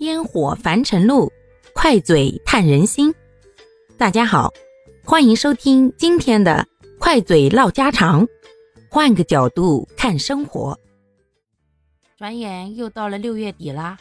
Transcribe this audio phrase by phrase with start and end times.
[0.00, 1.30] 烟火凡尘路，
[1.72, 3.14] 快嘴探人心。
[3.96, 4.52] 大家好，
[5.04, 6.66] 欢迎收听今天的
[6.98, 8.26] 快嘴唠家常，
[8.90, 10.76] 换个角度看生活。
[12.16, 13.96] 转眼又到了六月底啦，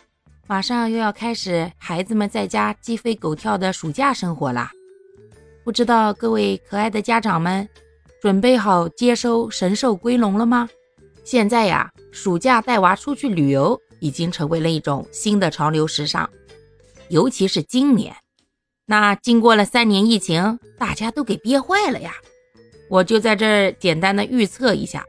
[0.48, 4.72] 马上又要开始孩子们在家鸡飞狗跳的暑假生活啦。
[5.64, 7.70] 不知道各位可爱的家长们，
[8.20, 10.68] 准备好接收神兽归笼了吗？
[11.24, 16.30] 现在呀，暑假带娃出去旅游已经成为了一种新的潮流时尚，
[17.10, 18.16] 尤其是今年，
[18.86, 22.14] 那经过了三年疫情，大家都给憋坏了呀。
[22.88, 25.04] 我就在这儿简单的预测一下，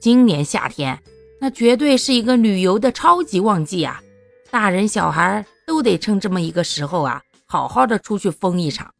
[0.00, 1.00] 今年夏天
[1.40, 4.02] 那绝对是一个旅游的超级旺季啊！
[4.50, 8.92] 大人小孩都得趁这么一个时候啊，好好的出去疯一场。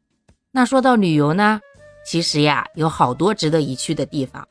[0.52, 1.60] 那说到旅游呢，
[2.06, 4.46] 其实呀，有好多值得一去的地方，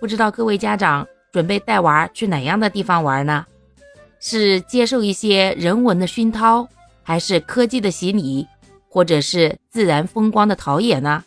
[0.00, 1.06] 不知道各位家长。
[1.32, 3.46] 准备带娃去哪样的地方玩呢？
[4.20, 6.68] 是接受一些人文的熏陶，
[7.02, 8.46] 还是科技的洗礼，
[8.88, 11.24] 或者是自然风光的陶冶呢？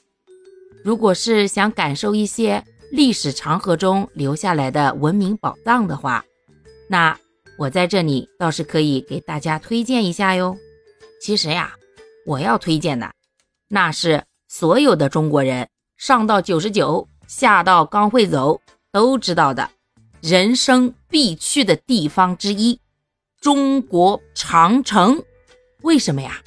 [0.84, 6.26] 如果是想感受一些历史长河中留下来的文明宝藏的话，
[6.90, 7.18] 那
[7.58, 10.58] 我在这里倒是可以给大家推荐一下哟。
[11.22, 11.74] 其实呀，
[12.26, 13.12] 我要推荐的，
[13.70, 18.60] 那是所有的中国人上到九十九，下到刚会走
[18.92, 19.70] 都知道的。
[20.22, 22.80] 人生必去的地方之一，
[23.40, 25.24] 中国长城。
[25.82, 26.42] 为什么呀？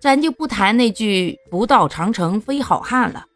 [0.00, 3.26] 咱就不谈那句“不到长城非好汉”了，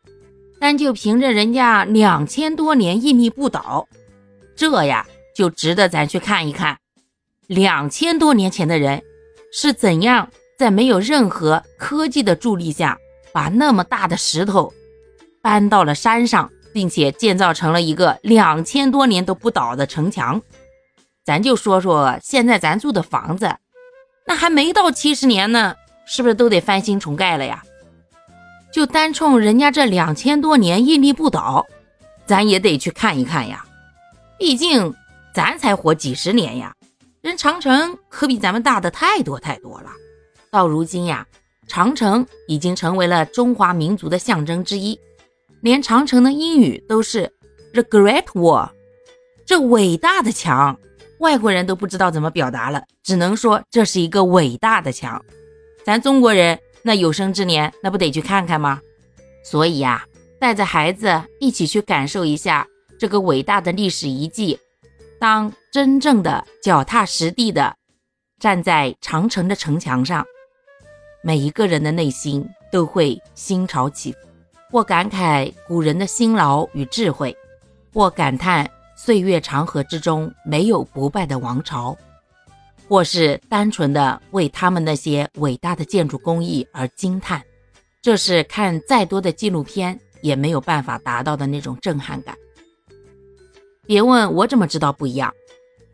[0.58, 3.86] 单就凭着人家两千多年屹立不倒，
[4.56, 6.78] 这呀就值得咱去看一看。
[7.47, 9.03] 两千多年前的人
[9.53, 12.97] 是怎样在没有任何科技的助力下，
[13.31, 14.72] 把那么大的石头
[15.42, 16.50] 搬到了山上？
[16.72, 20.40] 并且建造成了一个两千多年都不倒的城墙。
[21.24, 23.56] 咱就说说现在咱住的房子，
[24.26, 25.74] 那还没到七十年呢，
[26.06, 27.62] 是不是都得翻新重盖了呀？
[28.72, 31.66] 就单冲人家这两千多年屹立不倒，
[32.25, 33.64] 咱也得去看一看呀。
[34.38, 34.94] 毕竟
[35.34, 36.75] 咱才活几十年呀，
[37.20, 39.91] 人长城可比咱们大的太多太多了。
[40.50, 41.26] 到如今呀，
[41.69, 44.98] 长城已经成为了中华民族的象征之一。
[45.60, 47.32] 连长城的英语都是
[47.72, 48.71] The Great Wall，
[49.44, 50.78] 这伟大的墙，
[51.19, 55.22] 外国人都不知道怎么表达了，只能说这是一个伟大的墙。
[55.84, 58.81] 咱中国人那有生之年那不得去看看吗？
[59.44, 60.04] 所以呀，
[60.38, 62.66] 带着孩子一起去感受一下
[62.99, 64.59] 这个伟大的历史遗迹。
[65.19, 67.76] 当真正的脚踏实地的
[68.38, 70.25] 站在长城的城墙上，
[71.22, 74.29] 每一个人的内心都会心潮起伏。
[74.70, 77.36] 或感慨古人的辛劳与智慧，
[77.92, 81.97] 或感叹岁月长河之中没有不败的王朝，
[82.88, 87.42] 或是单纯的为他们那些伟大的建筑工艺而惊叹，
[88.00, 92.37] 这是看再多的纪录片也没有办法达到的那种震撼感。
[93.87, 95.34] 别问我怎么知道不一样，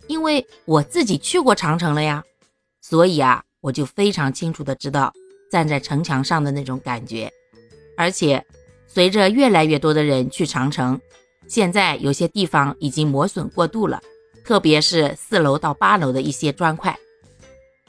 [0.07, 2.23] 因为我自己去过长城了呀，
[2.83, 5.11] 所以啊，我就非常清楚的知道
[5.51, 7.33] 站在城墙上的那种感觉，
[7.97, 8.45] 而且。
[8.97, 10.99] 随着越来越多的人去长城，
[11.47, 14.01] 现在有些地方已经磨损过度了，
[14.43, 16.99] 特别是四楼到八楼的一些砖块，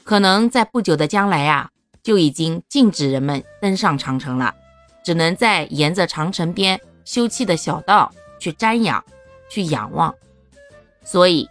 [0.04, 1.70] 可能在不久的将来啊，
[2.02, 4.54] 就已经禁止人们登上长城了，
[5.02, 9.02] 只能在沿着长城边修葺的小道去瞻仰、
[9.48, 10.14] 去仰望。
[11.02, 11.48] 所以，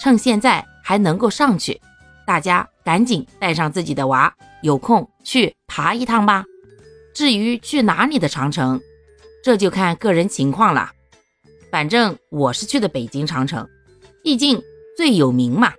[0.00, 1.80] 趁现在还能够上去，
[2.26, 6.44] 大家赶紧带上自己的娃，有空去爬一趟吧。
[7.14, 8.80] 至于去哪里的长城，
[9.48, 10.90] 这就看个人情况了。
[11.70, 13.66] 反正我是去的北京长城，
[14.22, 14.62] 毕竟
[14.94, 15.72] 最有名嘛。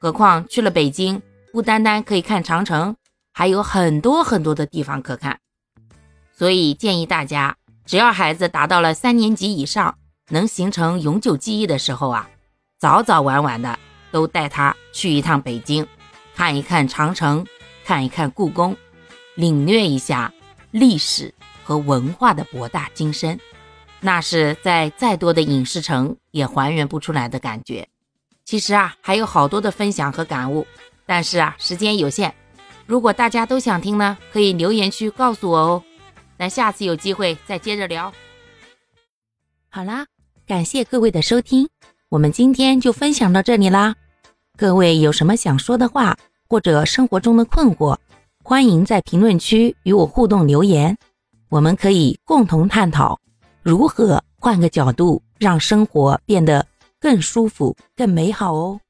[0.00, 1.22] 何况去了北京，
[1.52, 2.96] 不单单可以看长城，
[3.32, 5.38] 还有很多很多的地方可看。
[6.36, 7.54] 所以建议大家，
[7.86, 9.96] 只要孩子达到了三年级以上，
[10.30, 12.28] 能形成永久记忆的时候啊，
[12.80, 13.78] 早早晚晚的
[14.10, 15.86] 都带他去一趟北京，
[16.34, 17.46] 看一看长城，
[17.84, 18.76] 看一看故宫，
[19.36, 20.34] 领略一下。
[20.72, 21.32] 历史
[21.62, 23.38] 和文化的博大精深，
[24.00, 27.88] 那是在再多的影视城也还原不出来的感觉。
[28.44, 30.66] 其实啊，还有好多的分享和感悟，
[31.06, 32.34] 但是啊，时间有限。
[32.86, 35.82] 如果大家都想听呢，可以留言区告诉我哦。
[36.38, 38.12] 咱下次有机会再接着聊。
[39.68, 40.06] 好啦，
[40.46, 41.68] 感谢各位的收听，
[42.08, 43.94] 我们今天就分享到这里啦。
[44.56, 46.16] 各位有什么想说的话，
[46.48, 47.96] 或者生活中的困惑？
[48.42, 50.98] 欢迎在评论区与我互动留言，
[51.52, 53.20] 我们可以共同探讨
[53.62, 56.66] 如何换个角度让生活变得
[56.98, 58.80] 更舒服、更美好哦。